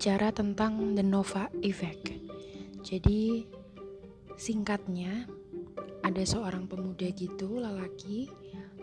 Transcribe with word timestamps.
bicara 0.00 0.32
tentang 0.32 0.96
the 0.96 1.04
Nova 1.04 1.52
Effect. 1.60 2.08
Jadi 2.80 3.44
singkatnya 4.32 5.28
ada 6.00 6.24
seorang 6.24 6.64
pemuda 6.64 7.04
gitu 7.12 7.60
lelaki 7.60 8.32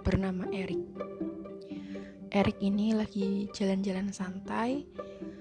bernama 0.05 0.45
Eric. 0.53 0.77
Eric 2.29 2.61
ini 2.61 2.93
lagi 2.93 3.49
jalan-jalan 3.49 4.13
santai 4.13 4.85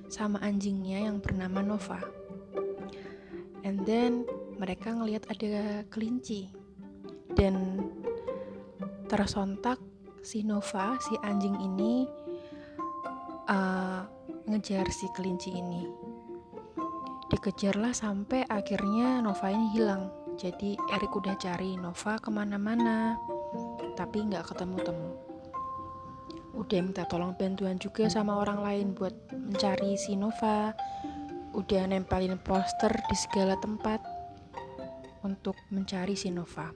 sama 0.08 0.40
anjingnya 0.40 1.12
yang 1.12 1.20
bernama 1.20 1.60
Nova. 1.60 2.00
And 3.60 3.84
then 3.84 4.24
mereka 4.56 4.96
ngelihat 4.96 5.28
ada 5.28 5.84
kelinci 5.92 6.56
dan 7.36 7.84
tersontak 9.12 9.76
si 10.24 10.40
Nova, 10.40 10.96
si 11.04 11.20
anjing 11.20 11.60
ini 11.60 12.08
uh, 13.44 14.15
ngejar 14.46 14.86
si 14.94 15.10
kelinci 15.10 15.50
ini. 15.58 15.82
Dikejarlah 17.26 17.90
sampai 17.90 18.46
akhirnya 18.46 19.18
Nova 19.18 19.50
ini 19.50 19.74
hilang. 19.74 20.06
Jadi 20.38 20.78
Erik 20.94 21.10
udah 21.10 21.34
cari 21.34 21.74
Nova 21.74 22.14
ke 22.22 22.30
mana-mana, 22.30 23.18
tapi 23.98 24.22
nggak 24.22 24.46
ketemu-temu. 24.54 25.10
Udah 26.54 26.80
minta 26.80 27.02
tolong 27.04 27.34
bantuan 27.34 27.76
juga 27.76 28.06
sama 28.06 28.38
orang 28.38 28.62
lain 28.62 28.86
buat 28.94 29.12
mencari 29.34 29.98
si 29.98 30.14
Nova. 30.14 30.70
Udah 31.52 31.88
nempelin 31.90 32.38
poster 32.38 32.94
di 33.10 33.16
segala 33.18 33.58
tempat 33.58 33.98
untuk 35.26 35.58
mencari 35.74 36.14
si 36.14 36.30
Nova. 36.30 36.70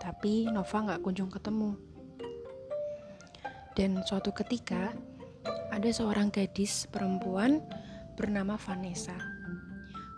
Tapi 0.00 0.48
Nova 0.48 0.76
nggak 0.88 1.02
kunjung 1.04 1.28
ketemu. 1.28 1.76
Dan 3.76 4.00
suatu 4.08 4.32
ketika 4.32 4.96
ada 5.72 5.88
seorang 5.90 6.28
gadis 6.28 6.86
perempuan 6.90 7.64
bernama 8.14 8.54
Vanessa. 8.60 9.16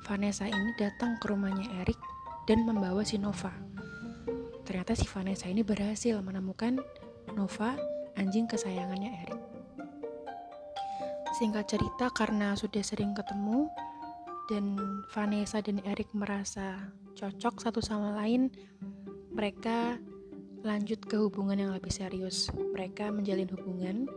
Vanessa 0.05 0.45
ini 0.45 0.77
datang 0.77 1.17
ke 1.17 1.33
rumahnya 1.33 1.65
Eric 1.81 1.97
dan 2.45 2.69
membawa 2.69 3.01
si 3.07 3.17
Nova. 3.17 3.55
Ternyata 4.69 4.93
si 4.93 5.09
Vanessa 5.09 5.49
ini 5.49 5.65
berhasil 5.65 6.21
menemukan 6.21 6.77
Nova, 7.33 7.77
anjing 8.21 8.45
kesayangannya 8.45 9.11
Eric. 9.25 9.41
Singkat 11.41 11.67
cerita 11.67 12.13
karena 12.13 12.53
sudah 12.55 12.85
sering 12.85 13.17
ketemu 13.17 13.67
dan 14.53 14.77
Vanessa 15.11 15.65
dan 15.65 15.81
Eric 15.89 16.13
merasa 16.13 16.93
cocok 17.17 17.65
satu 17.65 17.81
sama 17.81 18.13
lain, 18.21 18.53
mereka 19.33 19.97
lanjut 20.65 21.01
ke 21.05 21.17
hubungan 21.17 21.61
yang 21.61 21.73
lebih 21.73 21.93
serius. 21.93 22.53
Mereka 22.53 23.09
menjalin 23.13 23.49
hubungan 23.53 24.09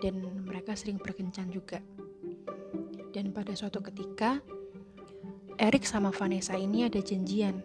dan 0.00 0.20
mereka 0.44 0.76
sering 0.76 1.00
berkencan 1.00 1.48
juga. 1.48 1.80
Dan 3.16 3.32
pada 3.32 3.56
suatu 3.56 3.80
ketika, 3.80 4.44
Eric 5.56 5.88
sama 5.88 6.12
Vanessa 6.12 6.52
ini 6.52 6.84
ada 6.84 7.00
janjian 7.00 7.64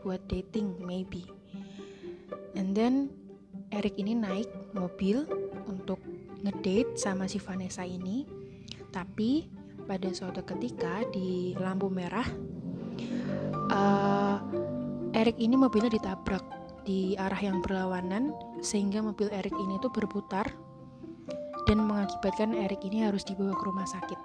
buat 0.00 0.24
dating 0.24 0.80
maybe. 0.80 1.28
And 2.56 2.72
then 2.72 3.12
Eric 3.68 4.00
ini 4.00 4.16
naik 4.16 4.48
mobil 4.72 5.28
untuk 5.68 6.00
ngedate 6.40 6.96
sama 6.96 7.28
si 7.28 7.36
Vanessa 7.36 7.84
ini. 7.84 8.24
Tapi 8.88 9.52
pada 9.84 10.08
suatu 10.16 10.40
ketika 10.48 11.04
di 11.12 11.52
lampu 11.60 11.92
merah, 11.92 12.24
uh, 13.68 14.40
Eric 15.12 15.36
ini 15.36 15.60
mobilnya 15.60 15.92
ditabrak 15.92 16.40
di 16.88 17.12
arah 17.20 17.40
yang 17.42 17.60
berlawanan 17.60 18.32
sehingga 18.64 19.04
mobil 19.04 19.28
Eric 19.28 19.52
ini 19.52 19.76
tuh 19.82 19.92
berputar 19.92 20.48
dan 21.66 21.82
mengakibatkan 21.82 22.54
Erik 22.54 22.86
ini 22.86 23.02
harus 23.02 23.26
dibawa 23.26 23.52
ke 23.52 23.64
rumah 23.66 23.86
sakit. 23.86 24.20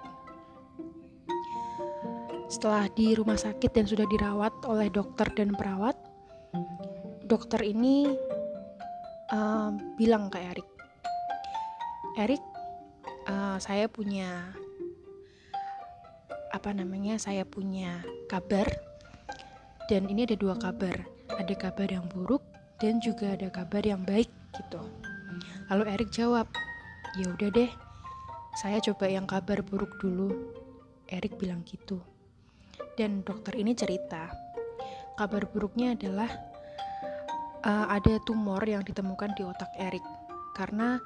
Setelah 2.46 2.86
di 2.94 3.18
rumah 3.18 3.36
sakit 3.36 3.70
dan 3.74 3.86
sudah 3.88 4.06
dirawat 4.06 4.54
oleh 4.68 4.86
dokter 4.88 5.26
dan 5.34 5.52
perawat, 5.56 5.98
dokter 7.26 7.64
ini 7.66 8.14
uh, 9.34 9.74
bilang 9.98 10.30
ke 10.30 10.38
Erik, 10.38 10.68
Erik, 12.20 12.44
uh, 13.26 13.56
saya 13.56 13.88
punya 13.88 14.52
apa 16.52 16.70
namanya? 16.76 17.16
Saya 17.16 17.48
punya 17.48 18.04
kabar 18.28 18.68
dan 19.88 20.06
ini 20.12 20.28
ada 20.28 20.36
dua 20.36 20.54
kabar, 20.60 20.94
ada 21.32 21.54
kabar 21.56 21.88
yang 21.88 22.04
buruk 22.12 22.44
dan 22.78 23.00
juga 23.00 23.32
ada 23.32 23.48
kabar 23.48 23.80
yang 23.80 24.04
baik 24.04 24.28
gitu. 24.60 24.84
Lalu 25.72 25.88
Erik 25.88 26.12
jawab, 26.12 26.44
Ya 27.12 27.28
udah 27.28 27.52
deh, 27.52 27.68
saya 28.56 28.80
coba 28.80 29.04
yang 29.04 29.28
kabar 29.28 29.60
buruk 29.60 30.00
dulu. 30.00 30.32
Erik 31.12 31.36
bilang 31.36 31.60
gitu. 31.68 32.00
Dan 32.96 33.20
dokter 33.20 33.52
ini 33.60 33.76
cerita, 33.76 34.32
kabar 35.20 35.44
buruknya 35.52 35.92
adalah 35.92 36.32
uh, 37.68 37.92
ada 37.92 38.16
tumor 38.24 38.64
yang 38.64 38.80
ditemukan 38.80 39.36
di 39.36 39.44
otak 39.44 39.68
Erik. 39.76 40.00
Karena 40.56 40.96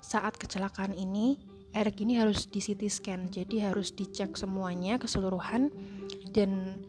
saat 0.00 0.40
kecelakaan 0.40 0.96
ini, 0.96 1.36
Erik 1.76 2.00
ini 2.00 2.16
harus 2.16 2.48
di 2.48 2.56
CT 2.56 2.88
scan, 2.88 3.20
jadi 3.28 3.68
harus 3.68 3.92
dicek 3.92 4.32
semuanya 4.40 4.96
keseluruhan 4.96 5.68
dan 6.32 6.80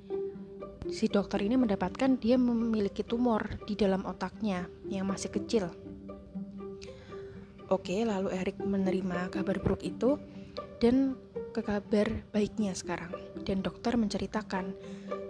si 0.87 1.11
dokter 1.11 1.43
ini 1.43 1.59
mendapatkan 1.59 2.15
dia 2.15 2.39
memiliki 2.39 3.03
tumor 3.03 3.43
di 3.67 3.75
dalam 3.75 4.07
otaknya 4.07 4.67
yang 4.87 5.07
masih 5.07 5.31
kecil 5.31 5.71
Oke, 7.71 8.03
lalu 8.03 8.35
Erik 8.35 8.59
menerima 8.59 9.31
kabar 9.31 9.55
buruk 9.63 9.87
itu 9.87 10.19
dan 10.83 11.15
ke 11.55 11.63
kabar 11.63 12.11
baiknya 12.35 12.75
sekarang. 12.75 13.13
Dan 13.47 13.63
dokter 13.63 13.95
menceritakan 13.95 14.75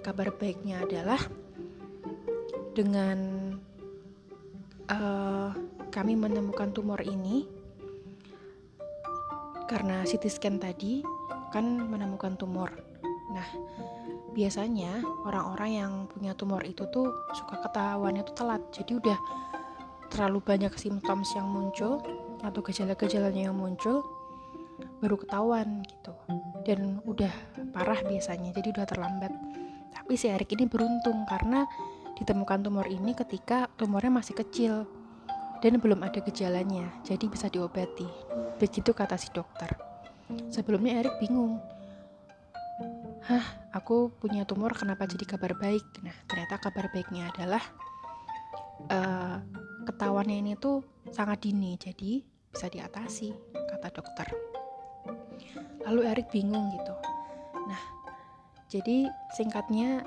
kabar 0.02 0.34
baiknya 0.34 0.82
adalah 0.82 1.22
dengan 2.74 3.54
uh, 4.90 5.54
kami 5.94 6.18
menemukan 6.18 6.74
tumor 6.74 7.06
ini 7.06 7.46
karena 9.70 10.02
CT 10.02 10.26
scan 10.26 10.58
tadi 10.58 11.06
kan 11.54 11.66
menemukan 11.86 12.34
tumor. 12.34 12.74
Nah, 13.30 13.48
biasanya 14.34 15.06
orang-orang 15.26 15.70
yang 15.70 15.92
punya 16.10 16.34
tumor 16.34 16.66
itu 16.66 16.90
tuh 16.90 17.14
suka 17.38 17.62
ketahuannya 17.62 18.26
tuh 18.26 18.36
telat. 18.36 18.62
Jadi 18.74 18.98
udah 18.98 19.18
terlalu 20.14 20.40
banyak 20.46 20.74
simptom 20.78 21.26
yang 21.34 21.50
muncul 21.50 21.98
atau 22.46 22.62
gejala-gejalanya 22.62 23.50
yang 23.50 23.58
muncul 23.58 24.06
baru 25.02 25.18
ketahuan 25.18 25.82
gitu. 25.90 26.14
Dan 26.62 27.02
udah 27.10 27.34
parah 27.74 28.00
biasanya 28.06 28.54
jadi 28.54 28.70
udah 28.78 28.86
terlambat. 28.86 29.34
Tapi 29.90 30.14
si 30.14 30.30
Erik 30.30 30.54
ini 30.54 30.70
beruntung 30.70 31.26
karena 31.26 31.66
ditemukan 32.14 32.62
tumor 32.62 32.86
ini 32.86 33.18
ketika 33.18 33.66
tumornya 33.74 34.14
masih 34.14 34.38
kecil 34.38 34.86
dan 35.66 35.82
belum 35.82 36.06
ada 36.06 36.22
gejalanya 36.22 36.94
jadi 37.02 37.26
bisa 37.26 37.50
diobati. 37.50 38.06
Begitu 38.62 38.94
kata 38.94 39.18
si 39.18 39.34
dokter. 39.34 39.74
Sebelumnya 40.54 41.02
Erik 41.02 41.18
bingung 41.18 41.58
hah 43.24 43.46
aku 43.72 44.12
punya 44.20 44.44
tumor 44.44 44.76
kenapa 44.76 45.08
jadi 45.08 45.24
kabar 45.24 45.56
baik? 45.56 45.86
Nah 46.04 46.16
ternyata 46.28 46.60
kabar 46.60 46.92
baiknya 46.92 47.32
adalah 47.32 47.64
uh, 48.92 49.40
ketahuannya 49.84 50.38
ini 50.40 50.54
tuh 50.58 50.82
sangat 51.12 51.44
dini 51.44 51.76
jadi 51.76 52.24
bisa 52.54 52.68
diatasi, 52.70 53.34
kata 53.52 53.90
dokter. 53.90 54.28
Lalu 55.84 56.02
Erik 56.08 56.30
bingung 56.30 56.72
gitu. 56.72 56.96
Nah, 57.68 57.82
jadi 58.70 59.10
singkatnya 59.36 60.06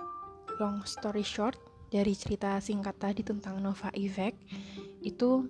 long 0.62 0.80
story 0.88 1.26
short 1.26 1.58
dari 1.90 2.16
cerita 2.16 2.58
singkat 2.62 2.96
tadi 2.96 3.22
tentang 3.22 3.60
Nova 3.60 3.92
Effect 3.94 4.40
itu 5.04 5.46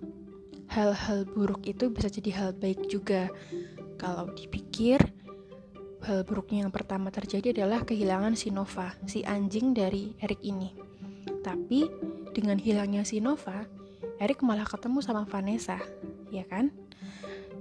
hal-hal 0.67 1.25
buruk 1.31 1.63
itu 1.65 1.89
bisa 1.89 2.11
jadi 2.11 2.31
hal 2.35 2.51
baik 2.59 2.91
juga 2.91 3.31
kalau 3.97 4.29
dipikir 4.35 4.99
hal 6.05 6.23
buruknya 6.23 6.67
yang 6.67 6.75
pertama 6.75 7.09
terjadi 7.11 7.51
adalah 7.57 7.83
kehilangan 7.83 8.37
si 8.39 8.53
Nova, 8.55 8.95
si 9.09 9.27
anjing 9.27 9.75
dari 9.75 10.15
Erik 10.23 10.43
ini. 10.45 10.71
Tapi 11.43 11.89
dengan 12.31 12.59
hilangnya 12.61 13.03
si 13.03 13.19
Nova, 13.19 13.65
Erik 14.17 14.41
malah 14.41 14.65
ketemu 14.65 15.05
sama 15.05 15.29
Vanessa, 15.29 15.77
ya 16.33 16.45
kan? 16.49 16.73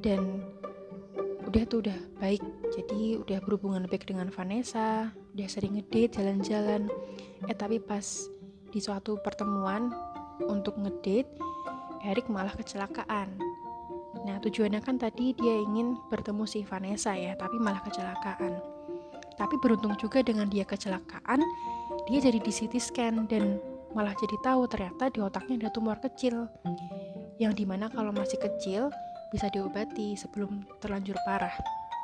dan 0.06 0.46
udah 1.50 1.64
tuh 1.66 1.82
udah 1.82 1.98
baik 2.22 2.46
jadi 2.78 3.22
udah 3.26 3.42
berhubungan 3.42 3.90
baik 3.90 4.06
dengan 4.06 4.30
Vanessa 4.30 5.10
udah 5.34 5.48
sering 5.50 5.82
ngedate 5.82 6.22
jalan-jalan. 6.22 6.86
Eh 7.50 7.58
tapi 7.58 7.82
pas 7.82 8.30
di 8.70 8.78
suatu 8.78 9.18
pertemuan 9.18 9.90
untuk 10.46 10.78
ngedate 10.78 11.26
Erik 12.06 12.30
malah 12.30 12.54
kecelakaan. 12.54 13.34
Nah 14.30 14.38
tujuannya 14.46 14.78
kan 14.86 15.02
tadi 15.02 15.34
dia 15.34 15.58
ingin 15.58 15.98
bertemu 16.14 16.46
si 16.46 16.62
Vanessa 16.62 17.18
ya 17.18 17.34
tapi 17.34 17.58
malah 17.58 17.82
kecelakaan. 17.82 18.62
Tapi 19.36 19.56
beruntung 19.60 19.98
juga 19.98 20.22
dengan 20.22 20.48
dia 20.48 20.64
kecelakaan 20.64 21.42
dia 22.06 22.20
jadi 22.22 22.40
di 22.40 22.52
CT 22.54 22.74
scan 22.78 23.26
dan 23.26 23.58
malah 23.96 24.12
jadi 24.20 24.36
tahu 24.44 24.68
ternyata 24.68 25.08
di 25.08 25.24
otaknya 25.24 25.66
ada 25.66 25.70
tumor 25.72 25.98
kecil. 26.04 26.52
Yang 27.40 27.64
di 27.64 27.66
mana 27.66 27.88
kalau 27.88 28.12
masih 28.12 28.36
kecil 28.36 28.92
bisa 29.32 29.48
diobati 29.48 30.20
sebelum 30.20 30.68
terlanjur 30.84 31.16
parah. 31.24 31.56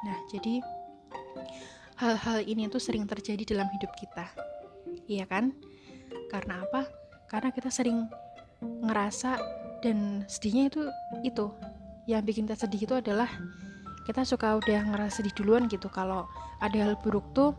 Nah, 0.08 0.18
jadi 0.32 0.64
hal-hal 2.00 2.42
ini 2.48 2.72
tuh 2.72 2.80
sering 2.82 3.04
terjadi 3.06 3.44
dalam 3.54 3.68
hidup 3.76 3.92
kita. 4.00 4.26
Iya 5.06 5.28
kan? 5.28 5.52
Karena 6.32 6.64
apa? 6.64 6.88
Karena 7.28 7.52
kita 7.52 7.68
sering 7.68 8.08
ngerasa 8.64 9.38
dan 9.84 10.24
sedihnya 10.32 10.72
itu 10.72 10.82
itu. 11.28 11.46
Yang 12.08 12.22
bikin 12.34 12.44
kita 12.50 12.58
sedih 12.66 12.82
itu 12.88 12.96
adalah 12.98 13.30
kita 14.08 14.26
suka 14.26 14.58
udah 14.58 14.82
ngerasa 14.96 15.22
sedih 15.22 15.36
duluan 15.38 15.68
gitu. 15.68 15.92
Kalau 15.92 16.26
ada 16.64 16.78
hal 16.80 16.98
buruk 17.04 17.28
tuh 17.36 17.54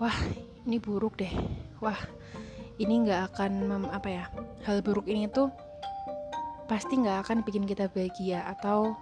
wah 0.00 0.16
ini 0.66 0.80
buruk 0.82 1.20
deh. 1.20 1.30
Wah 1.78 2.17
ini 2.78 2.94
nggak 3.06 3.34
akan 3.34 3.52
mem, 3.66 3.84
apa 3.90 4.08
ya 4.08 4.24
hal 4.66 4.80
buruk 4.80 5.10
ini 5.10 5.26
tuh 5.26 5.50
pasti 6.70 6.94
nggak 6.98 7.26
akan 7.26 7.36
bikin 7.42 7.66
kita 7.66 7.90
bahagia 7.90 8.46
atau 8.46 8.94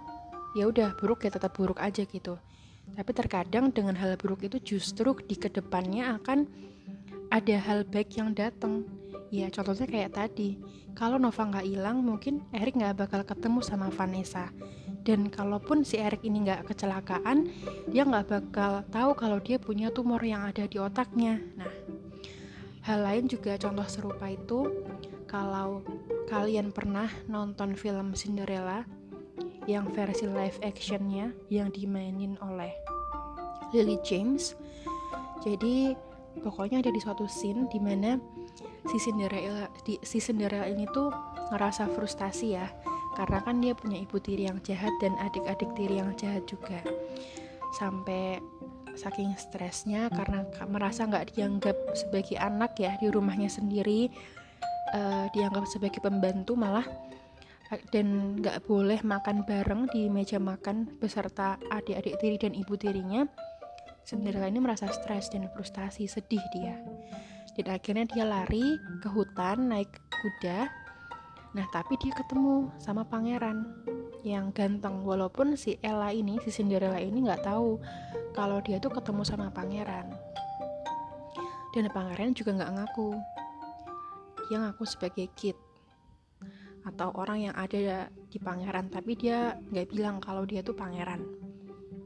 ya 0.57 0.65
udah 0.65 0.97
buruk 0.97 1.23
ya 1.23 1.29
tetap 1.29 1.53
buruk 1.53 1.77
aja 1.77 2.01
gitu. 2.03 2.41
Tapi 2.87 3.11
terkadang 3.11 3.69
dengan 3.69 3.93
hal 3.99 4.17
buruk 4.17 4.47
itu 4.47 4.57
justru 4.63 5.13
di 5.27 5.35
ke 5.37 5.51
depannya 5.51 6.17
akan 6.17 6.47
ada 7.29 7.55
hal 7.59 7.83
baik 7.83 8.15
yang 8.15 8.31
datang 8.31 8.87
ya 9.27 9.51
contohnya 9.51 9.83
kayak 9.91 10.15
tadi 10.15 10.55
kalau 10.95 11.19
Nova 11.19 11.43
nggak 11.43 11.67
hilang 11.67 11.99
mungkin 11.99 12.41
Erik 12.55 12.79
nggak 12.79 13.05
bakal 13.05 13.21
ketemu 13.21 13.59
sama 13.61 13.93
Vanessa. 13.93 14.49
Dan 15.05 15.31
kalaupun 15.31 15.85
si 15.85 16.01
Erik 16.01 16.25
ini 16.25 16.49
nggak 16.49 16.67
kecelakaan 16.67 17.47
dia 17.87 18.01
nggak 18.03 18.27
bakal 18.27 18.81
tahu 18.89 19.11
kalau 19.13 19.37
dia 19.37 19.61
punya 19.61 19.93
tumor 19.93 20.19
yang 20.25 20.49
ada 20.49 20.65
di 20.65 20.81
otaknya. 20.81 21.37
Nah 21.53 21.69
hal 22.87 23.03
lain 23.03 23.27
juga 23.27 23.59
contoh 23.59 23.83
serupa 23.83 24.31
itu 24.31 24.71
kalau 25.27 25.83
kalian 26.31 26.71
pernah 26.71 27.11
nonton 27.27 27.75
film 27.75 28.15
Cinderella 28.15 28.87
yang 29.67 29.91
versi 29.91 30.23
live 30.23 30.55
actionnya 30.63 31.35
yang 31.51 31.67
dimainin 31.67 32.39
oleh 32.39 32.71
Lily 33.75 33.99
James. 34.07 34.55
Jadi 35.43 35.91
pokoknya 36.39 36.79
ada 36.79 36.87
di 36.87 37.03
suatu 37.03 37.27
scene 37.27 37.67
di 37.67 37.79
mana 37.83 38.15
si 38.87 38.95
Cinderella 39.03 39.67
di, 39.83 39.99
si 39.99 40.23
Cinderella 40.23 40.71
ini 40.71 40.87
tuh 40.95 41.11
ngerasa 41.51 41.91
frustasi 41.91 42.55
ya 42.55 42.71
karena 43.19 43.43
kan 43.43 43.59
dia 43.59 43.75
punya 43.75 43.99
ibu 43.99 44.15
tiri 44.23 44.47
yang 44.47 44.63
jahat 44.63 44.95
dan 45.03 45.11
adik-adik 45.19 45.67
tiri 45.75 45.99
yang 45.99 46.15
jahat 46.15 46.47
juga. 46.47 46.79
Sampai 47.75 48.39
saking 48.97 49.37
stresnya 49.37 50.09
karena 50.09 50.43
merasa 50.65 51.05
nggak 51.05 51.37
dianggap 51.37 51.77
sebagai 51.93 52.35
anak 52.41 52.75
ya 52.81 52.97
di 52.97 53.07
rumahnya 53.13 53.47
sendiri 53.47 54.09
uh, 54.93 55.29
dianggap 55.31 55.69
sebagai 55.69 56.01
pembantu 56.03 56.57
malah 56.57 56.85
dan 57.91 58.39
nggak 58.39 58.63
boleh 58.63 59.03
makan 59.03 59.43
bareng 59.43 59.91
di 59.91 60.07
meja 60.07 60.39
makan 60.39 60.87
beserta 61.03 61.59
adik-adik 61.67 62.15
tiri 62.19 62.37
dan 62.39 62.55
ibu 62.55 62.79
tirinya. 62.79 63.27
Cinderella 64.07 64.47
ini 64.47 64.63
merasa 64.63 64.87
stres 64.87 65.27
dan 65.27 65.51
frustasi 65.51 66.07
sedih 66.07 66.39
dia. 66.55 66.79
Dan 67.59 67.75
akhirnya 67.75 68.07
dia 68.07 68.23
lari 68.23 68.79
ke 69.03 69.11
hutan 69.11 69.67
naik 69.67 69.91
kuda. 70.07 70.71
Nah 71.59 71.67
tapi 71.75 71.99
dia 71.99 72.15
ketemu 72.15 72.71
sama 72.79 73.03
pangeran 73.03 73.67
yang 74.23 74.55
ganteng. 74.55 75.03
Walaupun 75.03 75.59
si 75.59 75.75
Ella 75.83 76.15
ini 76.15 76.39
si 76.47 76.55
Cinderella 76.55 77.03
ini 77.03 77.27
nggak 77.27 77.43
tahu 77.43 77.83
kalau 78.37 78.61
dia 78.61 78.77
tuh 78.77 78.93
ketemu 78.93 79.25
sama 79.25 79.49
pangeran. 79.49 80.13
Dan 81.73 81.89
pangeran 81.89 82.37
juga 82.37 82.53
nggak 82.53 82.73
ngaku. 82.77 83.09
Dia 84.45 84.57
ngaku 84.61 84.83
sebagai 84.85 85.25
kid. 85.33 85.57
Atau 86.85 87.09
orang 87.17 87.49
yang 87.49 87.55
ada 87.57 88.13
di 88.29 88.37
pangeran 88.37 88.93
tapi 88.93 89.17
dia 89.17 89.57
nggak 89.73 89.89
bilang 89.89 90.21
kalau 90.21 90.45
dia 90.45 90.61
tuh 90.61 90.77
pangeran. 90.77 91.25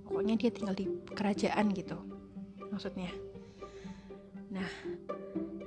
Pokoknya 0.07 0.39
dia 0.39 0.49
tinggal 0.55 0.75
di 0.79 0.87
kerajaan 1.11 1.75
gitu 1.75 1.99
maksudnya. 2.71 3.11
Nah 4.55 4.71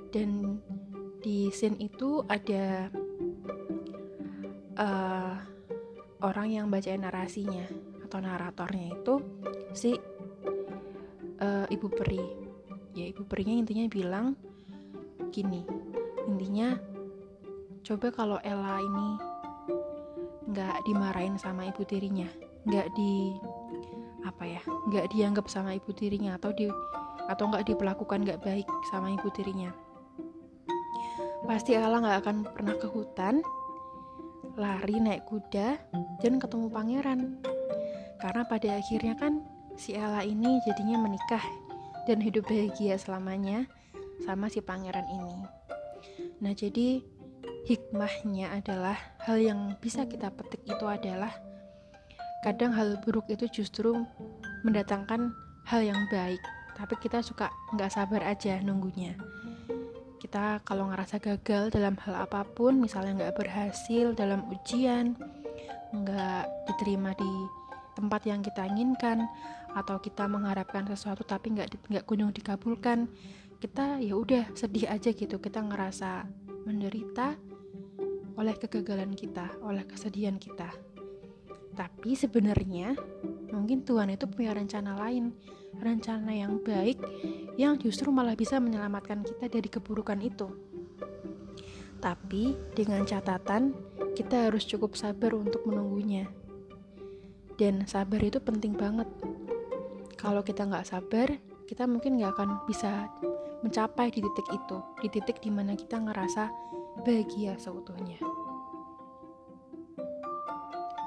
dan 0.09 0.57
di 1.21 1.53
scene 1.53 1.77
itu 1.77 2.25
ada 2.25 2.89
uh, 4.81 5.33
orang 6.25 6.47
yang 6.49 6.65
baca 6.73 6.89
narasinya 6.97 7.65
atau 8.05 8.17
naratornya 8.21 8.93
itu 8.93 9.13
si 9.73 9.97
uh, 11.65 11.69
ibu 11.73 11.89
peri. 11.89 12.21
Ya 12.95 13.09
ibu 13.09 13.27
perinya 13.27 13.57
intinya 13.57 13.89
bilang 13.91 14.37
gini 15.33 15.67
intinya 16.31 16.79
coba 17.83 18.07
kalau 18.13 18.37
Ella 18.39 18.79
ini 18.79 19.09
nggak 20.47 20.87
dimarahin 20.87 21.35
sama 21.35 21.67
ibu 21.67 21.83
tirinya 21.83 22.29
nggak 22.63 22.87
di 22.95 23.35
apa 24.23 24.47
ya 24.47 24.61
nggak 24.63 25.11
dianggap 25.11 25.51
sama 25.51 25.75
ibu 25.75 25.91
tirinya 25.91 26.39
atau 26.39 26.55
di 26.55 26.71
atau 27.27 27.51
nggak 27.51 27.67
diperlakukan 27.67 28.23
nggak 28.23 28.41
baik 28.47 28.67
sama 28.87 29.11
ibu 29.11 29.27
tirinya 29.35 29.75
pasti 31.43 31.75
Ella 31.75 31.99
nggak 31.99 32.19
akan 32.23 32.37
pernah 32.47 32.75
ke 32.79 32.87
hutan 32.87 33.43
lari 34.55 35.03
naik 35.03 35.27
kuda 35.27 35.75
dan 36.23 36.33
ketemu 36.39 36.67
pangeran. 36.71 37.19
Karena 38.23 38.47
pada 38.47 38.79
akhirnya 38.79 39.13
kan 39.19 39.43
si 39.75 39.95
Ella 39.95 40.23
ini 40.23 40.59
jadinya 40.63 41.03
menikah 41.03 41.43
dan 42.07 42.23
hidup 42.23 42.47
bahagia 42.47 42.95
selamanya 42.95 43.67
sama 44.23 44.47
si 44.47 44.63
pangeran 44.63 45.05
ini. 45.11 45.37
Nah 46.39 46.55
jadi 46.55 47.03
hikmahnya 47.67 48.55
adalah 48.55 48.95
hal 49.25 49.41
yang 49.41 49.75
bisa 49.83 50.07
kita 50.07 50.31
petik 50.31 50.63
itu 50.63 50.85
adalah 50.87 51.33
kadang 52.45 52.71
hal 52.71 53.01
buruk 53.01 53.25
itu 53.27 53.49
justru 53.49 54.05
mendatangkan 54.63 55.33
hal 55.65 55.81
yang 55.81 55.97
baik 56.13 56.39
tapi 56.77 56.93
kita 57.01 57.23
suka 57.25 57.49
nggak 57.73 57.91
sabar 57.91 58.21
aja 58.23 58.59
nunggunya. 58.61 59.15
Kita 60.19 60.61
kalau 60.67 60.89
ngerasa 60.91 61.19
gagal 61.21 61.71
dalam 61.71 61.95
hal 62.05 62.27
apa 62.27 62.43
pun 62.43 62.79
misalnya 62.79 63.27
nggak 63.27 63.37
berhasil 63.39 64.11
dalam 64.15 64.43
ujian 64.51 65.15
nggak 65.95 66.43
diterima 66.67 67.15
di 67.15 67.31
tempat 67.95 68.27
yang 68.27 68.43
kita 68.43 68.67
inginkan 68.67 69.23
atau 69.75 69.99
kita 69.99 70.25
mengharapkan 70.31 70.87
sesuatu 70.87 71.27
tapi 71.27 71.51
nggak 71.51 71.91
nggak 71.91 72.05
kunjung 72.07 72.31
dikabulkan 72.31 73.11
kita 73.59 73.99
ya 73.99 74.15
udah 74.15 74.55
sedih 74.55 74.87
aja 74.87 75.11
gitu 75.11 75.37
kita 75.43 75.59
ngerasa 75.59 76.23
menderita 76.65 77.35
oleh 78.35 78.55
kegagalan 78.59 79.15
kita, 79.15 79.47
oleh 79.63 79.83
kesedihan 79.87 80.35
kita. 80.35 80.67
Tapi 81.75 82.15
sebenarnya 82.15 82.95
mungkin 83.51 83.83
Tuhan 83.83 84.11
itu 84.11 84.27
punya 84.27 84.55
rencana 84.55 84.95
lain, 84.95 85.35
rencana 85.79 86.31
yang 86.31 86.59
baik 86.63 86.99
yang 87.55 87.79
justru 87.79 88.11
malah 88.11 88.35
bisa 88.35 88.59
menyelamatkan 88.59 89.23
kita 89.23 89.47
dari 89.47 89.67
keburukan 89.71 90.19
itu. 90.23 90.47
Tapi 91.99 92.55
dengan 92.75 93.03
catatan 93.07 93.75
kita 94.15 94.51
harus 94.51 94.67
cukup 94.67 94.95
sabar 94.95 95.35
untuk 95.35 95.63
menunggunya. 95.67 96.27
Dan 97.55 97.87
sabar 97.87 98.19
itu 98.19 98.39
penting 98.43 98.75
banget. 98.75 99.07
Kalau 100.15 100.41
kita 100.41 100.63
nggak 100.63 100.87
sabar, 100.87 101.27
kita 101.67 101.83
mungkin 101.85 102.17
nggak 102.17 102.33
akan 102.39 102.49
bisa 102.69 103.11
mencapai 103.61 104.13
di 104.13 104.23
titik 104.23 104.47
itu, 104.53 104.77
di 105.03 105.07
titik 105.11 105.37
di 105.43 105.49
mana 105.51 105.75
kita 105.75 105.99
ngerasa 105.99 106.49
bahagia 107.03 107.59
seutuhnya. 107.59 108.17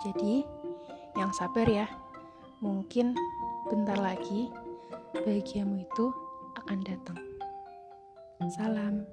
Jadi, 0.05 0.45
yang 1.19 1.35
sabar 1.35 1.67
ya. 1.67 1.87
Mungkin 2.59 3.15
bentar 3.71 3.99
lagi 3.99 4.51
bahagiamu 5.15 5.87
itu 5.87 6.07
akan 6.59 6.79
datang. 6.83 7.19
Salam. 8.51 9.07